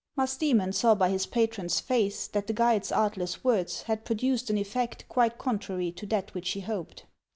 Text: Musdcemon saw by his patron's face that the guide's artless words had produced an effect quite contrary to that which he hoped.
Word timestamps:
Musdcemon 0.17 0.73
saw 0.73 0.95
by 0.95 1.09
his 1.09 1.27
patron's 1.27 1.79
face 1.79 2.25
that 2.25 2.47
the 2.47 2.53
guide's 2.53 2.91
artless 2.91 3.43
words 3.43 3.83
had 3.83 4.03
produced 4.03 4.49
an 4.49 4.57
effect 4.57 5.07
quite 5.07 5.37
contrary 5.37 5.91
to 5.91 6.07
that 6.07 6.33
which 6.33 6.53
he 6.53 6.61
hoped. 6.61 7.05